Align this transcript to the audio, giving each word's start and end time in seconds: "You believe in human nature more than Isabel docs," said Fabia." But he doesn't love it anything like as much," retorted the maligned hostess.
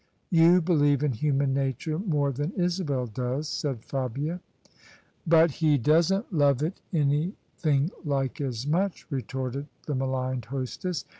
"You 0.31 0.61
believe 0.63 1.03
in 1.03 1.11
human 1.11 1.53
nature 1.53 1.99
more 1.99 2.31
than 2.31 2.53
Isabel 2.53 3.05
docs," 3.05 3.47
said 3.47 3.83
Fabia." 3.85 4.39
But 5.27 5.51
he 5.51 5.77
doesn't 5.77 6.33
love 6.33 6.63
it 6.63 6.81
anything 6.91 7.91
like 8.03 8.41
as 8.41 8.65
much," 8.65 9.05
retorted 9.11 9.67
the 9.85 9.93
maligned 9.93 10.45
hostess. 10.45 11.05